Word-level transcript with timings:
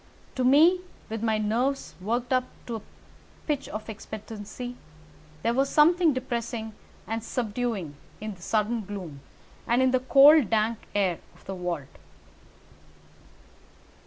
To 0.33 0.43
me, 0.43 0.81
with 1.09 1.21
my 1.21 1.37
nerves 1.37 1.93
worked 2.01 2.33
up 2.33 2.45
to 2.65 2.77
a 2.77 2.81
pitch 3.45 3.69
of 3.69 3.87
expectancy, 3.87 4.75
there 5.43 5.53
was 5.53 5.69
something 5.69 6.11
depressing 6.11 6.73
and 7.05 7.23
subduing 7.23 7.95
in 8.19 8.33
the 8.33 8.41
sudden 8.41 8.83
gloom, 8.83 9.19
and 9.67 9.79
in 9.79 9.91
the 9.91 9.99
cold 9.99 10.49
dank 10.49 10.79
air 10.95 11.19
of 11.35 11.45
the 11.45 11.53
vault. 11.53 11.99